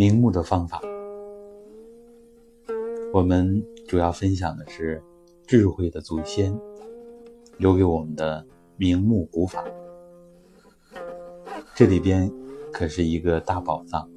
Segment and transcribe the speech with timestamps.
[0.00, 0.80] 明目的方法，
[3.12, 5.02] 我们主要分享的是
[5.46, 6.58] 智慧的祖先
[7.58, 8.46] 留给我们的
[8.78, 9.62] 明目古法。
[11.74, 12.32] 这里边
[12.72, 14.08] 可是一个大宝藏。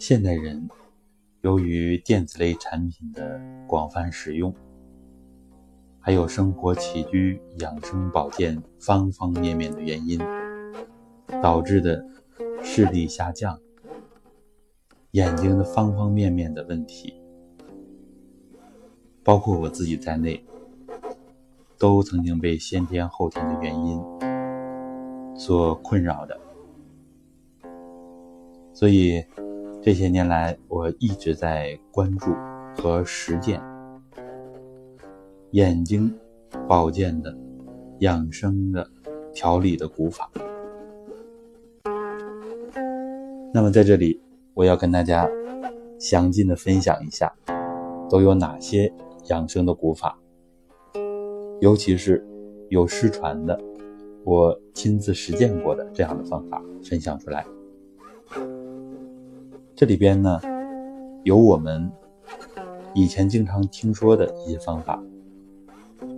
[0.00, 0.68] 现代人
[1.42, 4.52] 由于电子类产品的广泛使用，
[6.00, 10.18] 还有生活起居、养生保健方方面面的原因，
[11.40, 12.04] 导致的
[12.62, 13.60] 视力下降，
[15.12, 17.14] 眼睛的方方面面的问题，
[19.22, 20.44] 包括我自己在内，
[21.78, 24.00] 都曾经被先天后天的原因
[25.34, 26.38] 所困扰的，
[28.72, 29.24] 所以
[29.82, 32.32] 这些年来我一直在关注
[32.76, 33.60] 和实践。
[35.52, 36.14] 眼睛
[36.68, 37.36] 保健的、
[37.98, 38.88] 养生的、
[39.32, 40.30] 调理的古法。
[43.60, 44.18] 那么在这里，
[44.54, 45.28] 我要跟大家
[45.98, 47.30] 详尽的分享一下，
[48.08, 48.90] 都有哪些
[49.26, 50.18] 养生的古法，
[51.60, 52.26] 尤其是
[52.70, 53.60] 有失传的，
[54.24, 57.44] 我亲自实践过的这样的方法分享出来。
[59.76, 60.40] 这里边呢，
[61.24, 61.92] 有我们
[62.94, 64.98] 以前经常听说的一些方法。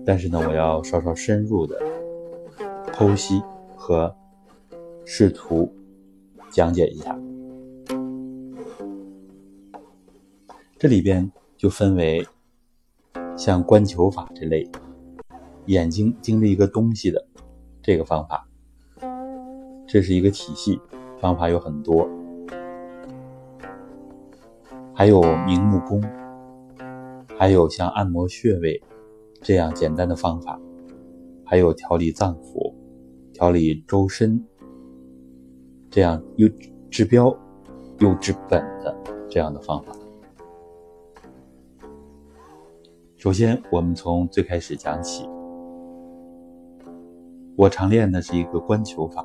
[0.06, 1.76] 但是呢，我要稍稍深入的
[2.92, 3.42] 剖析
[3.74, 4.14] 和
[5.04, 5.68] 试图
[6.48, 7.18] 讲解一下。
[10.82, 12.26] 这里边就分为
[13.36, 14.68] 像观球法这类，
[15.66, 17.24] 眼睛盯着一个东西的
[17.80, 18.48] 这个方法，
[19.86, 20.80] 这是一个体系，
[21.20, 22.04] 方法有很多。
[24.92, 26.02] 还有明目功，
[27.38, 28.82] 还有像按摩穴位。
[29.40, 30.60] 这样简单的方法，
[31.44, 32.74] 还有调理脏腑、
[33.32, 34.44] 调理周身，
[35.88, 36.48] 这样又
[36.90, 37.32] 治标
[38.00, 38.92] 又治本的
[39.30, 39.92] 这样的方法。
[43.22, 45.28] 首先，我们从最开始讲起。
[47.54, 49.24] 我常练的是一个观球法，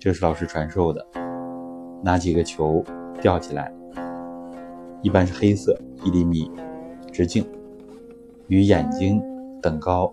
[0.00, 1.06] 这是老师传授的。
[2.02, 2.82] 拿几个球
[3.22, 3.72] 吊起来，
[5.00, 6.50] 一般是黑色，一厘米
[7.12, 7.46] 直径。
[8.48, 9.22] 与眼睛
[9.62, 10.12] 等高，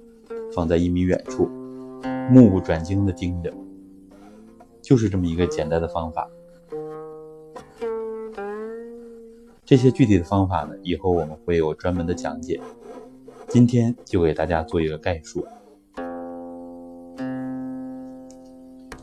[0.53, 1.49] 放在一米远处，
[2.29, 3.51] 目不转睛地盯着，
[4.79, 6.29] 就是这么一个简单的方法。
[9.73, 12.61] 这些具体的方法呢，以后我们会有专门的讲解。
[13.47, 15.43] 今天就给大家做一个概述。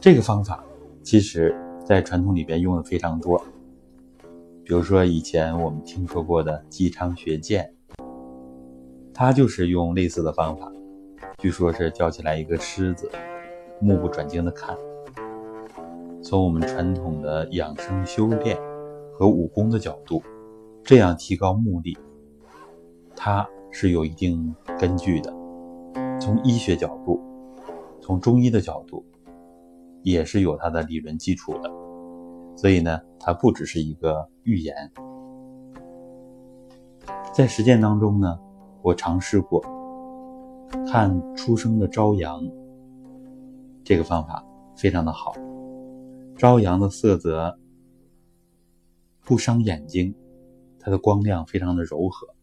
[0.00, 0.64] 这个方法
[1.02, 1.52] 其实
[1.84, 3.36] 在传统里边用的非常多，
[4.62, 7.68] 比如说以前我们听说过的姬昌学剑。
[9.12, 10.70] 他就是用类似的方法，
[11.38, 13.10] 据说是吊起来一个狮子，
[13.80, 14.78] 目不转睛的看。
[16.22, 18.56] 从我们传统的养生修炼
[19.18, 20.22] 和武功的角度，
[20.82, 21.96] 这样提高目的，
[23.14, 25.32] 它是有一定根据的。
[26.20, 27.20] 从医学角度，
[28.00, 29.04] 从中医的角度，
[30.02, 31.70] 也是有它的理论基础的。
[32.56, 34.74] 所以呢，它不只是一个预言，
[37.32, 38.38] 在实践当中呢。
[38.82, 39.62] 我尝试过
[40.86, 42.40] 看出生的朝阳，
[43.84, 44.42] 这个方法
[44.74, 45.34] 非常的好。
[46.38, 47.54] 朝阳的色泽
[49.22, 50.14] 不伤眼睛，
[50.90, 52.34] 它的光亮非常的柔和。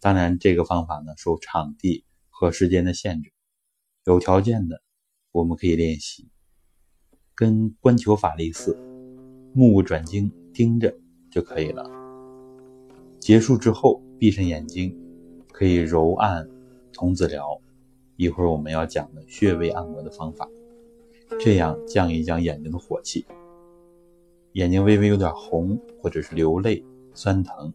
[0.00, 3.30] 当然，这个方法呢受场地和时间的限制，
[4.04, 4.82] 有条件的
[5.30, 6.28] 我们可以练习，
[7.36, 8.76] 跟观球法类似，
[9.54, 10.92] 目不转睛盯着
[11.30, 11.88] 就可以了。
[13.20, 15.00] 结束之后，闭上眼睛。
[15.52, 16.46] 可以揉按
[16.92, 17.58] 童子疗，
[18.16, 20.46] 一会儿我们要讲的穴位按摩的方法，
[21.40, 23.24] 这样降一降眼睛的火气。
[24.52, 26.84] 眼睛微微有点红，或者是流泪、
[27.16, 27.72] 酸疼，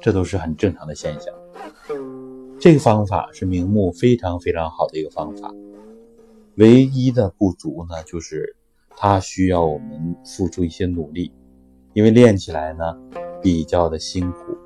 [0.00, 1.34] 这都是很正常的现象。
[2.60, 5.52] 这个方法是明目非常非常好的一个方法，
[6.54, 8.56] 唯一的不足呢，就是
[8.96, 11.32] 它需要我们付出一些努力，
[11.92, 12.96] 因为练起来呢
[13.42, 14.56] 比较的辛苦。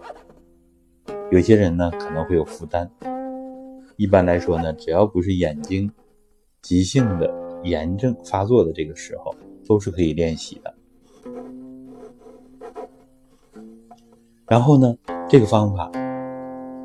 [1.33, 2.91] 有些人呢可能会有负担，
[3.97, 5.91] 一般来说呢，只要不是眼睛
[6.61, 7.33] 急性的
[7.65, 9.35] 炎症发作的这个时候，
[9.67, 10.75] 都是可以练习的。
[14.49, 14.97] 然后呢，
[15.29, 15.91] 这个方法，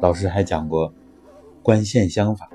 [0.02, 0.92] 老师还讲过
[1.62, 2.50] 观线香法，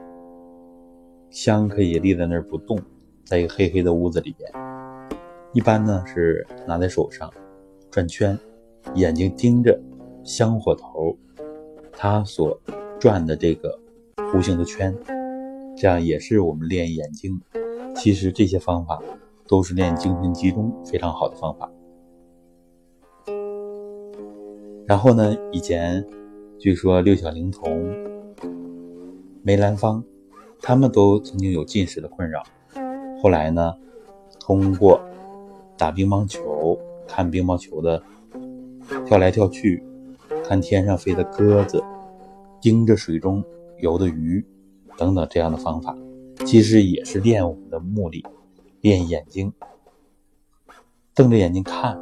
[1.31, 2.77] 香可以立在那儿不动，
[3.25, 4.51] 在一个黑黑的屋子里边，
[5.53, 7.33] 一般呢是拿在手上
[7.89, 8.37] 转圈，
[8.95, 9.81] 眼睛盯着
[10.25, 11.17] 香火头。
[11.93, 12.61] 它所
[12.99, 13.79] 转的这个
[14.17, 14.93] 弧形的圈，
[15.77, 17.41] 这样也是我们练眼睛。
[17.95, 19.01] 其实这些方法
[19.47, 21.71] 都是练精神集中非常好的方法。
[24.87, 26.07] 然后呢，以前
[26.59, 27.93] 据说六小龄童、
[29.43, 30.03] 梅兰芳，
[30.63, 32.41] 他们都曾经有近视的困扰。
[33.21, 33.75] 后来呢，
[34.39, 35.01] 通过
[35.77, 38.01] 打乒乓球、看乒乓球的
[39.05, 39.83] 跳来跳去，
[40.45, 41.83] 看天上飞的鸽子，
[42.61, 43.43] 盯着水中
[43.81, 44.45] 游的鱼
[44.97, 45.99] 等等这样的方法，
[46.45, 48.25] 其实也是练我们的目力，
[48.83, 49.53] 练眼睛，
[51.13, 51.99] 瞪着眼睛看，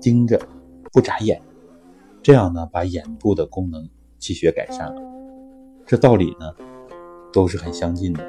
[0.00, 0.40] 盯着，
[0.92, 1.40] 不眨眼。
[2.22, 3.88] 这样呢，把眼部的功能
[4.20, 5.02] 气血改善了，
[5.84, 6.54] 这道理呢
[7.32, 8.24] 都是很相近的。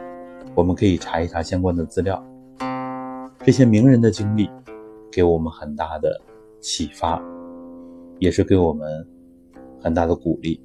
[0.55, 2.21] 我们可以查一查相关的资料。
[3.45, 4.49] 这些名人的经历
[5.11, 6.19] 给我们很大的
[6.59, 7.21] 启发，
[8.17, 9.07] 也是给我们
[9.79, 10.59] 很大的鼓励。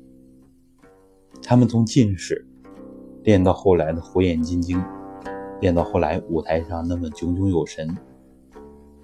[1.43, 2.47] 他们从近视
[3.25, 4.83] 练到后来的火眼金睛，
[5.61, 7.95] 练到后来舞台上那么炯炯有神。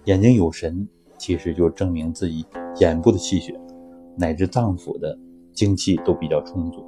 [0.05, 0.89] 眼睛有神，
[1.19, 2.47] 其实就证明自己
[2.81, 3.61] 眼部的气血。
[4.17, 5.19] 乃至脏腑的
[5.53, 6.85] 精气都比较充足，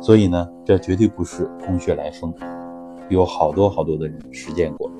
[0.00, 2.34] 所以呢，这绝对不是空穴来风，
[3.08, 4.90] 有好多好多的人实践过。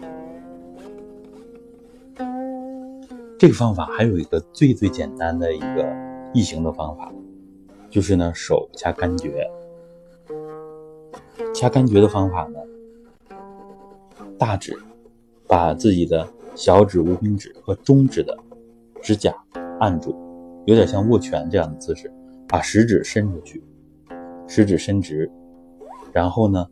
[3.37, 5.93] 这个方法还有一个最最简单的一个
[6.33, 7.13] 易行的方法，
[7.91, 9.45] 就是呢手掐肝诀。
[11.53, 12.59] 掐肝诀的方法呢，
[14.39, 14.79] 大指
[15.49, 18.37] 把自己的小指、无名指和中指的。
[19.05, 19.35] 指甲
[19.81, 20.17] 按住，
[20.65, 22.11] 有点像握拳这样的姿势，
[22.49, 23.63] 把食指伸出去，
[24.49, 25.31] 食指伸直，
[26.11, 26.67] 然后呢，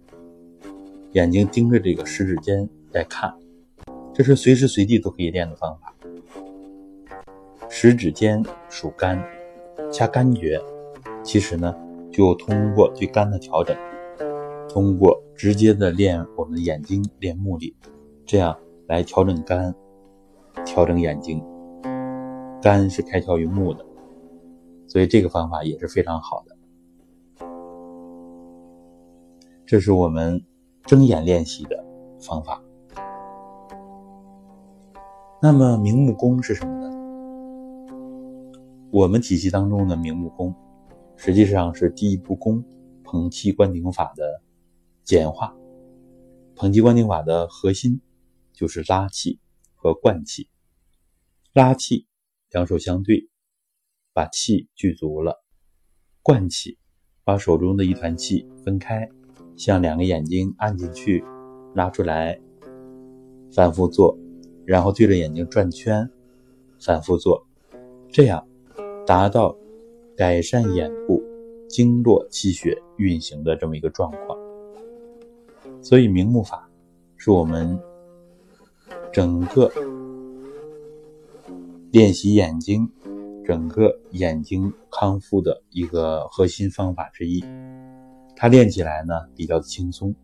[1.11, 3.31] 眼睛盯着这个食指尖在看，
[4.15, 5.95] 这是随时随地都可以练的方法。
[7.69, 9.23] 食指尖属肝，
[9.93, 10.59] 掐肝诀，
[11.23, 11.77] 其实呢，
[12.11, 13.77] 就通过对肝的调整，
[14.71, 17.77] 通过直接的练我们的眼睛，练目力，
[18.25, 19.75] 这样来调整肝，
[20.65, 21.45] 调整眼睛。
[22.63, 23.85] 肝是开窍于目的，
[24.87, 26.57] 所以这个方法也是非常好的。
[29.67, 30.41] 这是我们
[30.85, 31.85] 睁眼练习的
[32.21, 32.63] 方法。
[35.41, 36.89] 那么明目功是什么呢？
[38.93, 40.55] 我们体系当中的明目功，
[41.17, 42.63] 实际上是第一步功
[43.03, 44.41] 捧气观顶法的
[45.03, 45.53] 简化。
[46.55, 48.01] 捧气观顶法的核心
[48.53, 49.41] 就是拉气
[49.75, 50.49] 和灌气，
[51.53, 52.07] 拉气。
[52.53, 53.31] 两手相对，
[54.13, 55.43] 把气聚足了，
[56.23, 56.77] 灌气，
[57.25, 59.09] 把手中的一团气分开，
[59.57, 61.25] 像两个眼睛按进去，
[61.75, 62.39] 拉出来，
[63.51, 64.19] 反复做，
[64.67, 66.07] 然后对着眼睛转圈，
[66.79, 67.43] 反复做，
[68.11, 68.47] 这样
[69.07, 69.57] 达到
[70.15, 71.23] 改善眼部
[71.71, 74.39] 经络气血运行的这么一个状况。
[75.81, 76.71] 所以明目法
[77.17, 77.81] 是我们
[79.11, 79.73] 整个。
[81.93, 82.91] 练习眼睛，
[83.45, 87.45] 整个眼睛康复的一个核心方法之一。
[88.35, 90.15] 它练起来呢比较轻松，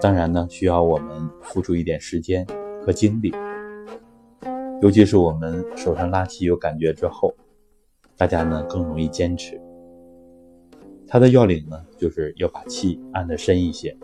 [0.00, 2.46] 当然呢需要我们付出一点时间
[2.82, 3.30] 和精力。
[4.80, 7.34] 尤其是我们手上拉气有感觉之后，
[8.16, 9.60] 大家呢更容易坚持。
[11.06, 13.94] 它的要领呢就是要把气按得深一些。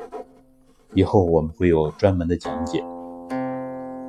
[0.92, 2.84] 以后我们会有专门的讲解，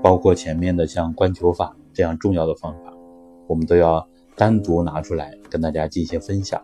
[0.04, 1.74] 包括前面的像观球法。
[1.98, 2.94] 这样重要的方法，
[3.48, 6.62] 我们都要单独拿出来跟大家进行分享。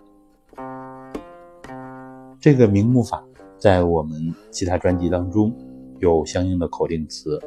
[2.40, 3.26] 这个明目法
[3.58, 5.52] 在我们其他专辑当中
[5.98, 7.42] 有相应的口令词。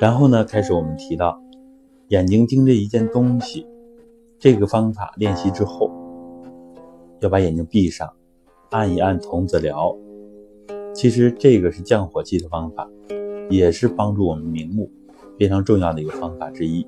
[0.00, 1.40] 然后呢，开始我们提到
[2.08, 3.64] 眼睛盯着一件东西，
[4.40, 5.88] 这个方法练习之后，
[7.20, 8.12] 要把眼睛闭上，
[8.70, 9.96] 按一按童子髎。
[10.92, 12.90] 其实这个是降火气的方法。
[13.50, 14.90] 也是帮助我们明目
[15.38, 16.86] 非常重要的一个方法之一。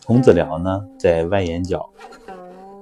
[0.00, 1.88] 童子髎呢，在外眼角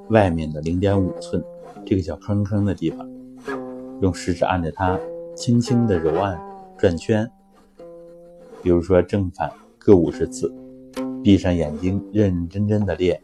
[0.09, 1.43] 外面的零点五寸
[1.85, 3.09] 这个小坑坑的地方，
[4.01, 4.99] 用食指按着它，
[5.35, 6.41] 轻轻的揉按
[6.79, 7.29] 转圈。
[8.63, 10.55] 比如说正反各五十次，
[11.23, 13.21] 闭上眼睛，认认真真的练。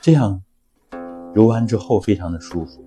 [0.00, 0.42] 这样
[1.34, 2.84] 揉完之后非常的舒服，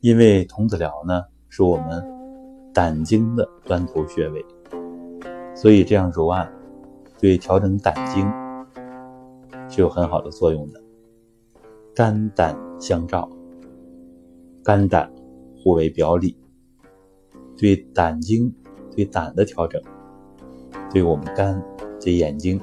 [0.00, 1.24] 因为童子髎呢。
[1.54, 2.02] 是我们
[2.72, 4.42] 胆经的端头穴位，
[5.54, 6.50] 所以这样揉按
[7.18, 8.26] 对调整胆经
[9.68, 10.82] 是有很好的作用的。
[11.94, 13.28] 肝胆相照，
[14.64, 15.12] 肝胆
[15.62, 16.34] 互为表里，
[17.58, 18.50] 对胆经、
[18.96, 19.78] 对胆的调整，
[20.90, 21.62] 对我们肝、
[22.00, 22.58] 对眼睛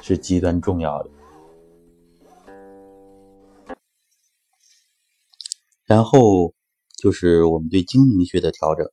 [0.00, 1.10] 是极端重要的。
[5.84, 6.52] 然后
[7.02, 8.88] 就是我们对睛明穴的调整。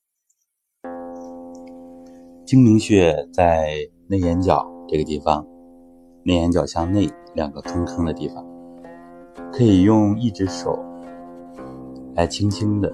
[2.44, 5.46] 睛明穴在内眼角这个地方，
[6.24, 8.44] 内眼角向内两个坑坑的地方，
[9.54, 10.84] 可以用一只手
[12.16, 12.92] 来轻轻的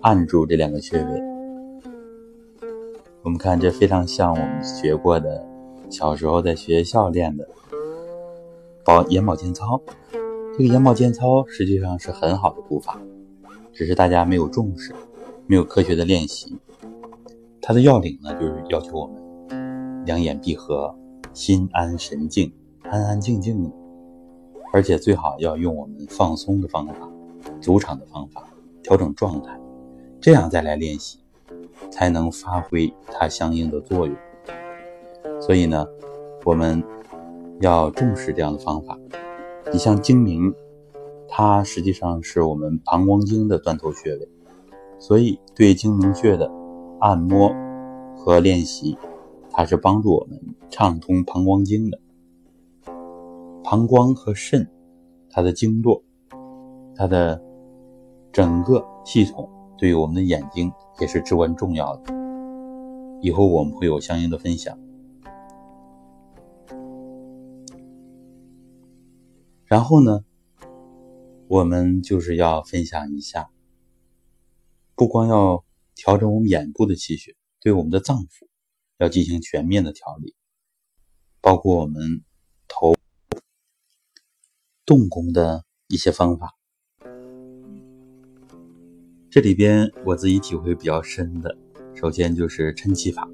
[0.00, 1.22] 按住这两个穴位。
[3.22, 5.46] 我们看，这非常像我们学过的
[5.88, 7.48] 小时候在学校练的
[8.84, 9.80] 保眼保健操。
[10.58, 13.00] 这个眼保健操实际上是很好的步法，
[13.78, 14.92] 只是大家没有重视，
[15.46, 16.58] 没有科学的练习。
[17.62, 20.92] 它的要领呢，就是要求我们两眼闭合，
[21.32, 23.70] 心安神静，安安静静的，
[24.72, 27.08] 而且最好要用我们放松的方法、
[27.60, 28.48] 主场的方法
[28.82, 29.56] 调整状态，
[30.20, 31.20] 这样再来练习，
[31.88, 34.16] 才能发挥它相应的作用。
[35.40, 35.86] 所以呢，
[36.44, 36.82] 我们
[37.60, 38.98] 要重视这样的方法。
[39.72, 40.52] 你像睛明，
[41.28, 44.28] 它实际上是我们膀胱经的断头穴位，
[44.98, 46.50] 所以对睛明穴的。
[47.00, 47.48] 按摩
[48.16, 48.98] 和练习，
[49.52, 50.36] 它是帮助我们
[50.68, 52.00] 畅通膀胱经的。
[53.62, 54.68] 膀胱和肾，
[55.30, 56.02] 它的经络，
[56.96, 57.40] 它的
[58.32, 62.12] 整个系统，对于我们的眼睛也是至关重要的。
[63.20, 64.76] 以后我们会有相应的分享。
[69.66, 70.24] 然后呢，
[71.48, 73.50] 我们就是要分享一下，
[74.94, 75.64] 不光要。
[76.00, 78.46] 调整我们眼部的气血，对我们的脏腑
[78.98, 80.36] 要进行全面的调理，
[81.40, 82.22] 包括我们
[82.68, 82.94] 头
[84.86, 86.56] 动功的一些方法。
[89.28, 91.58] 这里边我自己体会比较深的，
[91.96, 93.28] 首先就是抻气法，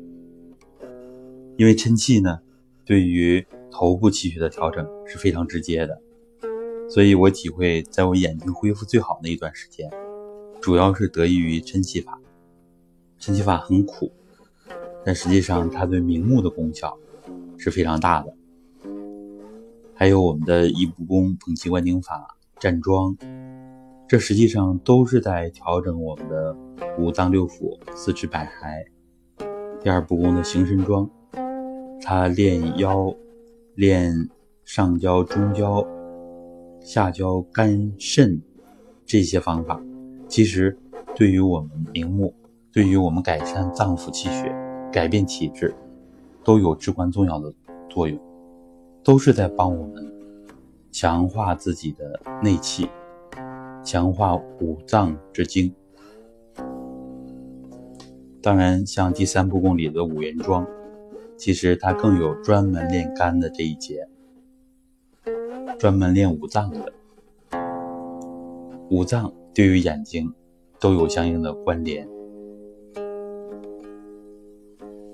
[1.59, 2.41] 因为抻气呢，
[2.87, 6.01] 对于头部气血的调整是非常直接的，
[6.89, 9.91] 所以我体会在我眼睛恢复最好那一段时间，
[10.61, 12.21] 主要是得益于真气法。
[13.19, 14.13] 真气法很苦，
[15.05, 16.99] 但实际上它对明目的功效
[17.57, 18.35] 是非常大的。
[19.95, 23.17] 还有我们的一步功、捧气观景法、站桩，
[24.07, 26.55] 这实际上都是在调整我们的
[26.99, 28.85] 五脏六腑、四肢百骸。
[29.81, 31.09] 第二步功的行神桩，
[32.03, 33.15] 它练腰、
[33.75, 34.29] 练
[34.65, 35.87] 上焦、中焦、
[36.85, 38.41] 下焦、肝肾
[39.05, 39.83] 这些方法，
[40.29, 40.79] 其实
[41.17, 42.33] 对于我们明目。
[42.71, 44.53] 对于我们改善脏腑气血、
[44.93, 45.73] 改变体质，
[46.43, 47.55] 都有至关重要的
[47.89, 48.19] 作用，
[49.05, 50.13] 都是在帮我们
[50.91, 52.89] 强化自己的内气，
[53.85, 55.73] 强化五脏之精。
[58.43, 60.67] 当然，像第三步功里的五元桩，
[61.37, 64.05] 其实它更有专门练肝的这一节，
[65.79, 66.93] 专门练五脏的。
[68.91, 70.33] 五脏对于眼睛
[70.79, 72.09] 都有相应的关联。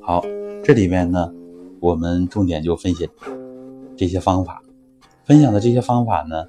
[0.00, 0.22] 好，
[0.64, 1.32] 这里面呢，
[1.80, 3.08] 我们重点就分析
[3.96, 4.62] 这些方法。
[5.24, 6.44] 分享的这些方法呢，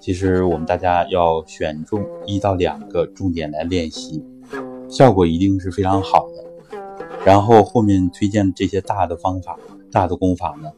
[0.00, 4.24] 其实我们大家要选中一到两个重点来练习，
[4.88, 6.78] 效果一定是非常好的。
[7.24, 9.58] 然后后面推荐这些大的方法、
[9.90, 10.70] 大的功法呢，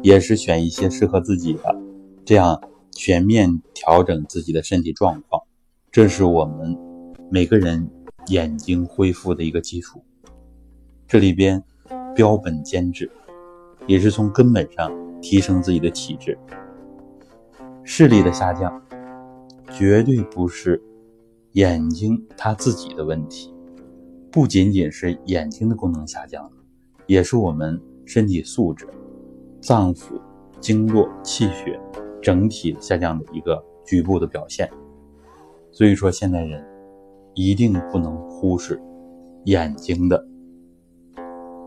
[0.00, 1.76] 也是选一些适合自己的，
[2.24, 2.60] 这样
[2.92, 5.42] 全面调整自己的身体状况，
[5.90, 6.76] 这是我们
[7.30, 7.90] 每个人
[8.28, 10.02] 眼睛恢复的一个基础。
[11.06, 11.62] 这里边。
[12.12, 13.08] 标本兼治，
[13.86, 14.90] 也是从根本上
[15.22, 16.36] 提升自己的体质。
[17.84, 18.82] 视力的下降，
[19.70, 20.82] 绝对不是
[21.52, 23.54] 眼睛它自己的问题，
[24.30, 26.50] 不仅仅是眼睛的功能下降，
[27.06, 28.88] 也是我们身体素质、
[29.60, 30.20] 脏腑、
[30.60, 31.80] 经络、气血
[32.22, 34.68] 整体下降的一个局部的表现。
[35.72, 36.64] 所以说，现代人
[37.34, 38.80] 一定不能忽视
[39.44, 40.26] 眼睛的。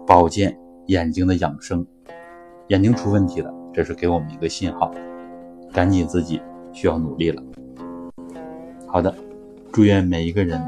[0.05, 0.57] 保健
[0.87, 1.85] 眼睛的养生，
[2.67, 4.91] 眼睛出问题了，这是给我们一个信号，
[5.71, 6.41] 赶紧自己
[6.73, 7.41] 需要努力了。
[8.85, 9.15] 好的，
[9.71, 10.61] 祝愿每一个人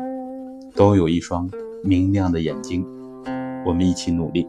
[0.74, 1.52] 都有一双
[1.84, 2.86] 明亮的眼睛，
[3.66, 4.48] 我们一起努力。